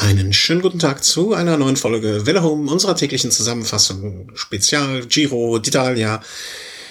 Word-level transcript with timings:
Einen 0.00 0.32
schönen 0.32 0.62
guten 0.62 0.78
Tag 0.78 1.02
zu 1.02 1.34
einer 1.34 1.56
neuen 1.56 1.74
Folge 1.74 2.24
Welle 2.24 2.44
Home, 2.44 2.70
unserer 2.70 2.94
täglichen 2.94 3.32
Zusammenfassung, 3.32 4.30
Spezial, 4.34 5.04
Giro, 5.06 5.56
d'Italia, 5.56 6.20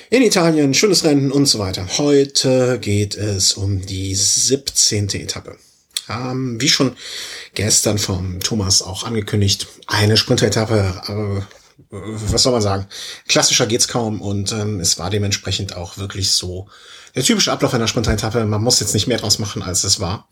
in 0.10 0.22
Italien, 0.24 0.74
schönes 0.74 1.06
Rennen 1.06 1.32
und 1.32 1.46
so 1.46 1.58
weiter. 1.58 1.88
Heute 2.00 2.80
geht 2.82 3.16
es 3.16 3.54
um 3.54 3.86
die 3.86 4.14
17. 4.14 5.08
Etappe. 5.12 5.56
Ähm, 6.10 6.60
wie 6.60 6.68
schon 6.68 6.98
gestern 7.54 7.98
vom 7.98 8.42
Thomas 8.42 8.82
auch 8.82 9.06
angekündigt, 9.06 9.68
eine 9.88 10.18
Sprinter-Etappe, 10.18 11.02
äh, 11.08 11.57
was 11.90 12.44
soll 12.44 12.54
man 12.54 12.62
sagen, 12.62 12.88
klassischer 13.28 13.68
geht's 13.68 13.88
kaum 13.88 14.22
und 14.22 14.52
ähm, 14.52 14.80
es 14.80 15.00
war 15.00 15.10
dementsprechend 15.10 15.76
auch 15.76 15.98
wirklich 15.98 16.32
so 16.32 16.68
der 17.16 17.24
typische 17.24 17.52
Ablauf 17.52 17.74
einer 17.74 17.88
Sprinter-Etappe. 17.88 18.46
Man 18.46 18.62
muss 18.62 18.80
jetzt 18.80 18.94
nicht 18.94 19.08
mehr 19.08 19.18
draus 19.18 19.40
machen, 19.40 19.64
als 19.64 19.84
es 19.84 20.00
war. 20.00 20.28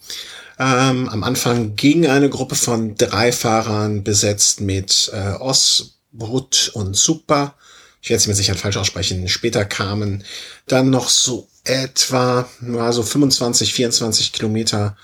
Ähm, 0.59 1.09
am 1.09 1.23
Anfang 1.23 1.76
ging 1.76 2.08
eine 2.08 2.30
Gruppe 2.30 2.55
von 2.55 2.95
drei 2.95 3.31
Fahrern 3.31 4.04
besetzt 4.04 4.62
mit 4.62 5.09
äh, 5.13 5.34
Os, 5.40 5.99
Brut 6.12 6.71
und 6.73 6.95
Super. 6.95 7.55
Ich 8.02 8.09
werde 8.09 8.20
es 8.20 8.27
mir 8.27 8.35
sicher 8.35 8.55
falsch 8.55 8.77
aussprechen. 8.77 9.27
Später 9.27 9.66
kamen 9.66 10.23
dann 10.68 10.90
noch 10.90 11.09
so 11.09 11.48
etwa, 11.63 12.48
also 12.77 13.02
25, 13.02 13.73
24 13.73 14.32
Kilometer 14.32 14.96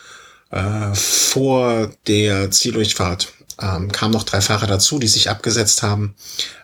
äh, 0.52 0.94
vor 0.94 1.92
der 2.08 2.52
Zieldurchfahrt 2.52 3.34
ähm, 3.62 3.92
kamen 3.92 4.14
noch 4.14 4.24
drei 4.24 4.42
Fahrer 4.42 4.68
dazu, 4.68 5.00
die 5.00 5.08
sich 5.08 5.30
abgesetzt 5.30 5.84
haben. 5.84 6.16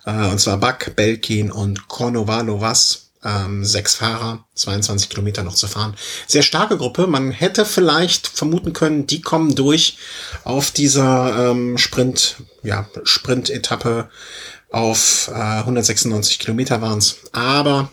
Äh, 0.06 0.28
und 0.28 0.40
zwar 0.40 0.58
Bak, 0.58 0.96
Belkin 0.96 1.52
und 1.52 1.88
Kornovalovas 1.88 3.08
ähm, 3.24 3.66
sechs 3.66 3.96
Fahrer, 3.96 4.46
22 4.56 5.10
Kilometer 5.10 5.44
noch 5.44 5.56
zu 5.56 5.68
fahren. 5.68 5.96
Sehr 6.28 6.44
starke 6.44 6.78
Gruppe. 6.78 7.08
Man 7.08 7.32
hätte 7.32 7.66
vielleicht 7.66 8.28
vermuten 8.28 8.74
können, 8.74 9.08
die 9.08 9.22
kommen 9.22 9.56
durch 9.56 9.98
auf 10.44 10.72
dieser 10.72 11.52
ähm, 11.52 11.78
Sprint, 11.78 12.38
ja, 12.64 12.88
Sprint-Etappe 13.04 14.10
auf 14.72 15.30
äh, 15.34 15.34
196 15.34 16.40
Kilometer 16.40 16.82
waren 16.82 17.00
es. 17.00 17.18
Aber 17.32 17.92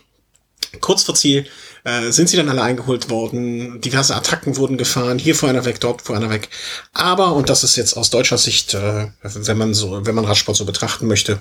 kurz 0.80 1.04
vor 1.04 1.14
Ziel 1.14 1.46
äh, 1.84 2.10
sind 2.10 2.28
sie 2.28 2.36
dann 2.36 2.48
alle 2.48 2.62
eingeholt 2.62 3.10
worden. 3.10 3.80
Diverse 3.80 4.14
Attacken 4.14 4.56
wurden 4.56 4.78
gefahren. 4.78 5.18
Hier 5.18 5.34
vor 5.34 5.48
einer 5.48 5.64
weg, 5.64 5.80
dort 5.80 6.02
vor 6.02 6.16
einer 6.16 6.30
weg. 6.30 6.48
Aber, 6.92 7.34
und 7.34 7.48
das 7.48 7.62
ist 7.62 7.76
jetzt 7.76 7.96
aus 7.96 8.10
deutscher 8.10 8.38
Sicht, 8.38 8.74
äh, 8.74 9.08
wenn 9.22 9.58
man 9.58 9.74
so, 9.74 10.04
wenn 10.06 10.14
man 10.14 10.24
Radsport 10.24 10.56
so 10.56 10.64
betrachten 10.64 11.06
möchte, 11.06 11.40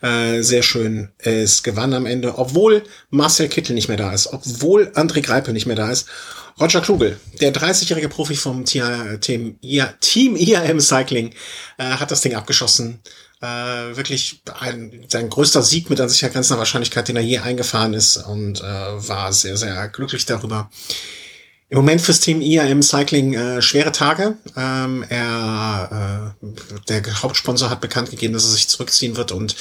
äh, 0.00 0.42
sehr 0.42 0.62
schön. 0.62 1.08
Es 1.18 1.62
gewann 1.62 1.92
am 1.92 2.06
Ende, 2.06 2.38
obwohl 2.38 2.84
Marcel 3.10 3.48
Kittel 3.48 3.74
nicht 3.74 3.88
mehr 3.88 3.96
da 3.96 4.12
ist, 4.12 4.32
obwohl 4.32 4.92
André 4.94 5.22
Greipel 5.22 5.52
nicht 5.52 5.66
mehr 5.66 5.76
da 5.76 5.90
ist. 5.90 6.06
Roger 6.60 6.82
Klugel, 6.82 7.18
der 7.40 7.54
30-jährige 7.54 8.10
Profi 8.10 8.36
vom 8.36 8.66
Team, 8.66 9.56
IAM 9.62 10.80
Cycling, 10.80 11.32
äh, 11.78 11.84
hat 11.84 12.10
das 12.10 12.20
Ding 12.20 12.34
abgeschossen 12.34 13.00
äh, 13.40 13.96
wirklich 13.96 14.42
ein, 14.60 15.06
sein 15.08 15.30
größter 15.30 15.62
Sieg 15.62 15.90
mit 15.90 16.00
an 16.00 16.08
sich 16.08 16.20
grenzender 16.20 16.58
Wahrscheinlichkeit, 16.58 17.08
den 17.08 17.16
er 17.16 17.22
je 17.22 17.38
eingefahren 17.38 17.94
ist 17.94 18.16
und 18.18 18.60
äh, 18.60 18.64
war 18.64 19.32
sehr, 19.32 19.56
sehr 19.56 19.88
glücklich 19.88 20.26
darüber. 20.26 20.70
Im 21.72 21.78
Moment 21.78 22.00
fürs 22.00 22.18
Team 22.18 22.40
IAM 22.40 22.82
Cycling 22.82 23.34
äh, 23.34 23.62
schwere 23.62 23.92
Tage. 23.92 24.36
Ähm, 24.56 25.04
er, 25.08 26.34
äh, 26.42 26.76
der 26.88 27.22
Hauptsponsor 27.22 27.70
hat 27.70 27.80
bekannt 27.80 28.10
gegeben, 28.10 28.34
dass 28.34 28.42
er 28.42 28.50
sich 28.50 28.66
zurückziehen 28.66 29.16
wird 29.16 29.30
und 29.30 29.54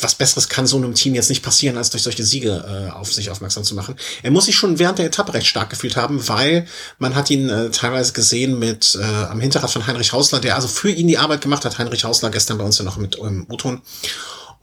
was 0.00 0.14
Besseres 0.14 0.48
kann 0.48 0.68
so 0.68 0.76
einem 0.76 0.94
Team 0.94 1.12
jetzt 1.16 1.30
nicht 1.30 1.42
passieren, 1.42 1.76
als 1.76 1.90
durch 1.90 2.04
solche 2.04 2.22
Siege 2.22 2.88
äh, 2.88 2.92
auf 2.92 3.12
sich 3.12 3.30
aufmerksam 3.30 3.64
zu 3.64 3.74
machen. 3.74 3.96
Er 4.22 4.30
muss 4.30 4.44
sich 4.44 4.54
schon 4.54 4.78
während 4.78 4.98
der 5.00 5.06
Etappe 5.06 5.34
recht 5.34 5.48
stark 5.48 5.70
gefühlt 5.70 5.96
haben, 5.96 6.28
weil 6.28 6.68
man 6.98 7.16
hat 7.16 7.28
ihn 7.30 7.48
äh, 7.48 7.70
teilweise 7.70 8.12
gesehen 8.12 8.60
mit 8.60 8.96
äh, 9.00 9.02
am 9.02 9.40
Hinterrad 9.40 9.72
von 9.72 9.88
Heinrich 9.88 10.12
Hausler, 10.12 10.38
der 10.38 10.54
also 10.54 10.68
für 10.68 10.90
ihn 10.90 11.08
die 11.08 11.18
Arbeit 11.18 11.40
gemacht 11.40 11.64
hat. 11.64 11.78
Heinrich 11.78 12.04
Hausler 12.04 12.30
gestern 12.30 12.58
bei 12.58 12.64
uns 12.64 12.78
ja 12.78 12.84
noch 12.84 12.96
mit 12.96 13.18
ähm, 13.18 13.46
O-Ton. 13.50 13.82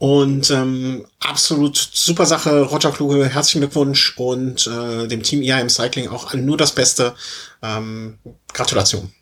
Und 0.02 0.50
ähm, 0.50 1.04
absolut 1.20 1.76
super 1.76 2.26
Sache, 2.26 2.62
Roger 2.62 2.90
Kluge, 2.90 3.28
herzlichen 3.28 3.60
Glückwunsch 3.60 4.18
und 4.18 4.66
äh, 4.66 5.06
dem 5.06 5.22
Team 5.22 5.42
IAM 5.42 5.68
Cycling 5.68 6.08
auch 6.08 6.34
nur 6.34 6.56
das 6.56 6.72
Beste. 6.72 7.14
Ähm, 7.62 8.18
Gratulation. 8.52 9.12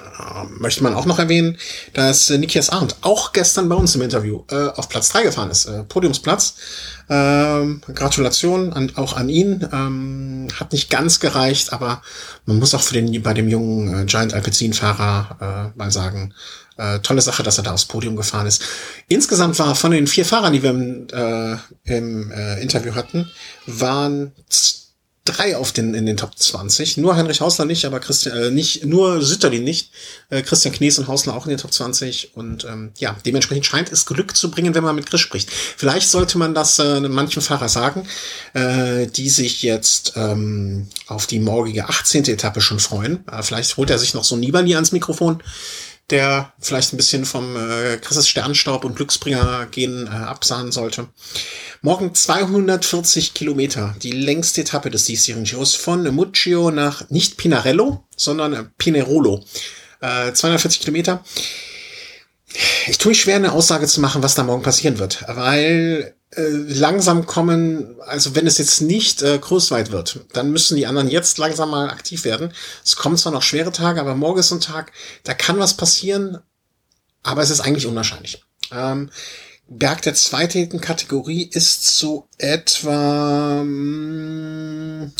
Ähm, 0.00 0.58
möchte 0.58 0.82
man 0.82 0.92
auch 0.92 1.06
noch 1.06 1.18
erwähnen, 1.18 1.56
dass 1.94 2.28
äh, 2.28 2.36
Nikias 2.36 2.68
Arndt 2.68 2.96
auch 3.00 3.32
gestern 3.32 3.70
bei 3.70 3.74
uns 3.74 3.94
im 3.94 4.02
Interview 4.02 4.42
äh, 4.50 4.66
auf 4.68 4.90
Platz 4.90 5.08
3 5.08 5.22
gefahren 5.22 5.50
ist, 5.50 5.64
äh, 5.64 5.82
Podiumsplatz. 5.84 6.56
Ähm, 7.08 7.80
Gratulation 7.94 8.74
an, 8.74 8.92
auch 8.96 9.14
an 9.14 9.30
ihn. 9.30 9.66
Ähm, 9.72 10.48
hat 10.60 10.72
nicht 10.72 10.90
ganz 10.90 11.20
gereicht, 11.20 11.72
aber 11.72 12.02
man 12.44 12.58
muss 12.58 12.74
auch 12.74 12.82
für 12.82 13.00
den 13.00 13.22
bei 13.22 13.32
dem 13.32 13.48
jungen 13.48 14.02
äh, 14.02 14.04
Giant 14.04 14.34
Alpecin-Fahrer 14.34 15.72
äh, 15.74 15.78
mal 15.78 15.90
sagen, 15.90 16.34
äh, 16.82 16.98
tolle 17.00 17.22
Sache, 17.22 17.42
dass 17.42 17.58
er 17.58 17.64
da 17.64 17.72
aufs 17.72 17.84
Podium 17.84 18.16
gefahren 18.16 18.46
ist. 18.46 18.62
Insgesamt 19.08 19.58
war 19.58 19.74
von 19.74 19.92
den 19.92 20.06
vier 20.06 20.24
Fahrern, 20.24 20.52
die 20.52 20.62
wir 20.62 20.70
im, 20.70 21.06
äh, 21.12 21.56
im 21.84 22.30
äh, 22.32 22.60
Interview 22.60 22.94
hatten, 22.94 23.30
waren 23.66 24.32
drei 25.24 25.56
auf 25.56 25.70
den 25.70 25.94
in 25.94 26.04
den 26.04 26.16
Top 26.16 26.36
20. 26.36 26.96
Nur 26.96 27.14
Heinrich 27.14 27.40
Hausler 27.40 27.64
nicht, 27.64 27.84
aber 27.84 28.00
Christian 28.00 28.36
äh, 28.36 28.50
nicht 28.50 28.84
nur 28.84 29.22
Sütterlin 29.22 29.62
nicht. 29.62 29.92
Äh, 30.30 30.42
Christian 30.42 30.74
Knies 30.74 30.98
und 30.98 31.06
Hausler 31.06 31.34
auch 31.34 31.46
in 31.46 31.50
den 31.50 31.58
Top 31.58 31.72
20 31.72 32.32
und 32.34 32.64
ähm, 32.64 32.90
ja, 32.98 33.16
dementsprechend 33.24 33.66
scheint 33.66 33.92
es 33.92 34.04
Glück 34.04 34.36
zu 34.36 34.50
bringen, 34.50 34.74
wenn 34.74 34.82
man 34.82 34.96
mit 34.96 35.06
Chris 35.06 35.20
spricht. 35.20 35.50
Vielleicht 35.50 36.08
sollte 36.08 36.38
man 36.38 36.54
das 36.54 36.78
äh, 36.80 37.00
manchen 37.00 37.40
Fahrer 37.40 37.68
sagen, 37.68 38.08
äh, 38.54 39.06
die 39.06 39.28
sich 39.28 39.62
jetzt 39.62 40.14
ähm, 40.16 40.88
auf 41.06 41.28
die 41.28 41.38
morgige 41.38 41.88
18. 41.88 42.24
Etappe 42.24 42.60
schon 42.60 42.80
freuen. 42.80 43.24
Äh, 43.28 43.44
vielleicht 43.44 43.76
holt 43.76 43.90
er 43.90 43.98
sich 43.98 44.14
noch 44.14 44.24
so 44.24 44.34
Nibali 44.34 44.74
ans 44.74 44.90
Mikrofon 44.90 45.40
der 46.12 46.52
vielleicht 46.60 46.92
ein 46.92 46.98
bisschen 46.98 47.24
vom 47.24 47.56
äh, 47.56 47.96
krasses 47.96 48.28
Sternstaub 48.28 48.84
und 48.84 48.94
Glücksbringer 48.94 49.66
gehen 49.70 50.06
äh, 50.06 50.10
absahen 50.10 50.70
sollte. 50.70 51.08
Morgen 51.80 52.14
240 52.14 53.34
Kilometer, 53.34 53.96
die 54.02 54.12
längste 54.12 54.60
Etappe 54.60 54.90
des 54.90 55.06
diesjährigen 55.06 55.44
Giros 55.44 55.74
von 55.74 56.14
Muccio 56.14 56.70
nach 56.70 57.08
nicht 57.10 57.38
Pinarello, 57.38 58.04
sondern 58.14 58.70
Pinerolo. 58.78 59.42
Äh, 60.00 60.32
240 60.32 60.80
Kilometer. 60.80 61.24
Ich 62.86 62.98
tue 62.98 63.10
mich 63.10 63.22
schwer, 63.22 63.36
eine 63.36 63.52
Aussage 63.52 63.86
zu 63.86 64.00
machen, 64.00 64.22
was 64.22 64.34
da 64.34 64.44
morgen 64.44 64.62
passieren 64.62 64.98
wird, 64.98 65.24
weil 65.26 66.14
äh, 66.34 66.48
langsam 66.48 67.26
kommen, 67.26 68.00
also 68.00 68.34
wenn 68.34 68.46
es 68.46 68.58
jetzt 68.58 68.80
nicht 68.80 69.22
äh, 69.22 69.38
großweit 69.38 69.92
wird, 69.92 70.20
dann 70.32 70.50
müssen 70.50 70.76
die 70.76 70.86
anderen 70.86 71.10
jetzt 71.10 71.36
langsam 71.38 71.70
mal 71.70 71.90
aktiv 71.90 72.24
werden. 72.24 72.52
Es 72.84 72.96
kommen 72.96 73.16
zwar 73.18 73.32
noch 73.32 73.42
schwere 73.42 73.72
Tage, 73.72 74.00
aber 74.00 74.14
morgen 74.14 74.40
ist 74.40 74.50
ein 74.50 74.60
Tag, 74.60 74.92
da 75.24 75.34
kann 75.34 75.58
was 75.58 75.76
passieren, 75.76 76.38
aber 77.22 77.42
es 77.42 77.50
ist 77.50 77.60
eigentlich 77.60 77.86
unwahrscheinlich. 77.86 78.42
Ähm, 78.72 79.10
Berg 79.68 80.02
der 80.02 80.14
zweiten 80.14 80.80
Kategorie 80.80 81.44
ist 81.44 81.98
so 81.98 82.28
etwa, 82.38 83.60
hm, 83.60 85.12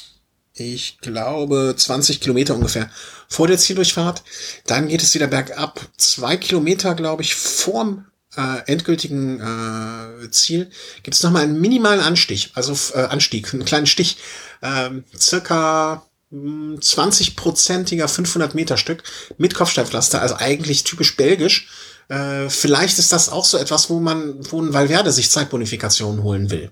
ich 0.54 0.98
glaube, 0.98 1.74
20 1.76 2.20
Kilometer 2.20 2.54
ungefähr 2.54 2.90
vor 3.28 3.48
der 3.48 3.58
Zieldurchfahrt. 3.58 4.22
Dann 4.66 4.88
geht 4.88 5.02
es 5.02 5.14
wieder 5.14 5.26
bergab. 5.26 5.80
Zwei 5.96 6.36
Kilometer, 6.36 6.94
glaube 6.94 7.22
ich, 7.22 7.34
vorm 7.34 8.06
äh, 8.36 8.62
endgültigen 8.66 9.40
äh, 9.40 10.30
Ziel 10.30 10.70
gibt 11.02 11.14
es 11.14 11.22
nochmal 11.22 11.42
einen 11.42 11.60
minimalen 11.60 12.00
Anstieg, 12.00 12.50
also 12.54 12.76
äh, 12.94 13.02
Anstieg, 13.04 13.52
einen 13.52 13.64
kleinen 13.64 13.86
Stich, 13.86 14.18
äh, 14.60 14.90
circa 15.16 16.06
20-prozentiger 16.32 18.04
hm, 18.04 18.08
500 18.08 18.54
Meter 18.54 18.76
Stück 18.78 19.02
mit 19.36 19.54
Kopfsteinpflaster, 19.54 20.22
also 20.22 20.36
eigentlich 20.36 20.84
typisch 20.84 21.16
belgisch. 21.16 21.68
Äh, 22.08 22.48
vielleicht 22.48 22.98
ist 22.98 23.12
das 23.12 23.28
auch 23.28 23.44
so 23.44 23.56
etwas, 23.58 23.88
wo 23.88 24.00
man, 24.00 24.34
wo 24.50 24.60
ein 24.60 24.72
Valverde 24.72 25.12
sich 25.12 25.30
Zeitbonifikationen 25.30 26.22
holen 26.22 26.50
will. 26.50 26.70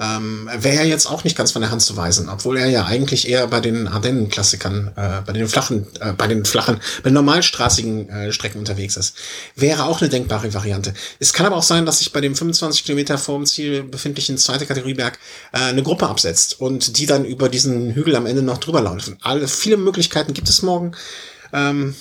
Ähm, 0.00 0.48
Wäre 0.56 0.76
ja 0.76 0.84
jetzt 0.84 1.06
auch 1.06 1.24
nicht 1.24 1.36
ganz 1.36 1.52
von 1.52 1.60
der 1.60 1.70
Hand 1.70 1.82
zu 1.82 1.96
weisen, 1.96 2.28
obwohl 2.28 2.56
er 2.56 2.68
ja 2.68 2.84
eigentlich 2.86 3.28
eher 3.28 3.46
bei 3.48 3.60
den 3.60 3.88
Ardennen-Klassikern, 3.88 4.92
äh, 4.96 5.20
bei 5.26 5.32
den 5.32 5.48
flachen, 5.48 5.86
äh, 6.00 6.12
bei 6.12 6.26
den 6.28 6.44
flachen, 6.44 6.80
bei 7.02 7.10
normalstraßigen 7.10 8.08
äh, 8.08 8.32
Strecken 8.32 8.58
unterwegs 8.58 8.96
ist. 8.96 9.16
Wäre 9.56 9.84
auch 9.84 10.00
eine 10.00 10.08
denkbare 10.08 10.54
Variante. 10.54 10.94
Es 11.18 11.32
kann 11.32 11.46
aber 11.46 11.56
auch 11.56 11.62
sein, 11.62 11.84
dass 11.84 11.98
sich 11.98 12.12
bei 12.12 12.20
dem 12.20 12.36
25 12.36 12.84
Kilometer 12.84 13.18
vorm 13.18 13.44
Ziel 13.44 13.82
befindlichen 13.82 14.38
zweite 14.38 14.66
Kategorieberg 14.66 15.18
äh, 15.52 15.58
eine 15.58 15.82
Gruppe 15.82 16.08
absetzt 16.08 16.60
und 16.60 16.98
die 16.98 17.06
dann 17.06 17.24
über 17.24 17.48
diesen 17.48 17.94
Hügel 17.94 18.14
am 18.14 18.26
Ende 18.26 18.42
noch 18.42 18.58
drüber 18.58 18.80
laufen. 18.80 19.18
Alle, 19.22 19.48
viele 19.48 19.76
Möglichkeiten 19.76 20.32
gibt 20.32 20.48
es 20.48 20.62
morgen. 20.62 20.92
Ähm, 21.52 21.94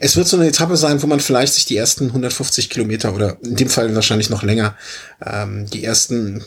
es 0.00 0.16
wird 0.16 0.28
so 0.28 0.36
eine 0.36 0.48
Etappe 0.48 0.76
sein, 0.76 1.02
wo 1.02 1.06
man 1.06 1.20
vielleicht 1.20 1.54
sich 1.54 1.64
die 1.64 1.76
ersten 1.76 2.06
150 2.08 2.70
Kilometer 2.70 3.14
oder 3.14 3.36
in 3.42 3.56
dem 3.56 3.68
Fall 3.68 3.94
wahrscheinlich 3.94 4.30
noch 4.30 4.42
länger 4.42 4.76
ähm, 5.24 5.66
die 5.70 5.84
ersten 5.84 6.44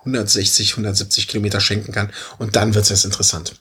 160, 0.00 0.72
170 0.72 1.28
Kilometer 1.28 1.60
schenken 1.60 1.92
kann 1.92 2.10
und 2.38 2.56
dann 2.56 2.74
wird 2.74 2.84
es 2.84 2.90
erst 2.90 3.04
interessant. 3.04 3.54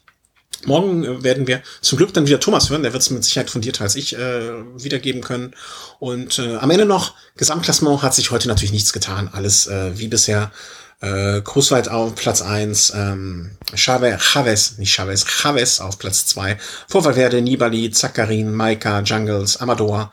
Morgen 0.66 1.04
äh, 1.04 1.24
werden 1.24 1.48
wir 1.48 1.62
zum 1.82 1.98
Glück 1.98 2.14
dann 2.14 2.28
wieder 2.28 2.40
Thomas 2.40 2.70
hören. 2.70 2.84
Der 2.84 2.94
wird 2.94 3.04
es 3.04 3.10
mit 3.10 3.24
Sicherheit 3.24 3.50
fundierter 3.50 3.84
als 3.84 3.96
ich 3.96 4.16
äh, 4.18 4.52
wiedergeben 4.82 5.22
können. 5.22 5.54
Und 6.00 6.40
äh, 6.40 6.56
am 6.56 6.72
Ende 6.72 6.86
noch, 6.86 7.14
Gesamtklassement 7.38 8.02
hat 8.02 8.16
sich 8.16 8.32
heute 8.32 8.48
natürlich 8.48 8.72
nichts 8.72 8.94
getan. 8.94 9.30
Alles 9.32 9.68
äh, 9.68 9.98
wie 9.98 10.08
bisher. 10.08 10.52
Äh, 11.02 11.42
Großweit 11.42 11.90
auf 11.90 12.16
Platz 12.16 12.42
eins, 12.42 12.94
ähm, 12.96 13.58
Chavez, 13.74 14.22
Chavez, 14.22 14.78
nicht 14.78 14.94
Chavez, 14.94 15.26
Chavez 15.28 15.80
auf 15.82 16.00
Platz 16.00 16.26
zwei, 16.26 16.58
vor 16.88 17.04
Valverde, 17.04 17.42
Nibali, 17.42 17.92
Zakarin, 17.92 18.54
Maika, 18.54 19.02
Jungles, 19.02 19.58
Amador, 19.58 20.12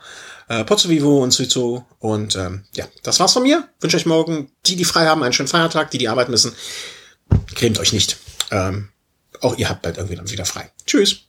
äh, 0.49 0.63
Pozzo 0.65 0.89
Vivo 0.89 1.23
und 1.23 1.31
Suizo. 1.31 1.85
Und 1.99 2.35
ähm, 2.35 2.65
ja, 2.73 2.85
das 3.01 3.19
war's 3.19 3.33
von 3.33 3.43
mir. 3.43 3.67
Wünsche 3.79 3.97
euch 3.97 4.05
morgen, 4.05 4.51
die, 4.65 4.75
die 4.75 4.85
frei 4.85 5.05
haben, 5.05 5.23
einen 5.23 5.33
schönen 5.33 5.47
Feiertag, 5.47 5.89
die, 5.91 5.97
die 5.97 6.09
arbeiten 6.09 6.31
müssen, 6.31 6.53
cremt 7.55 7.79
euch 7.79 7.93
nicht. 7.93 8.17
Ähm, 8.51 8.89
auch 9.41 9.57
ihr 9.57 9.69
habt 9.69 9.81
bald 9.81 9.97
irgendwie 9.97 10.15
dann 10.15 10.29
wieder 10.29 10.45
frei. 10.45 10.71
Tschüss. 10.85 11.21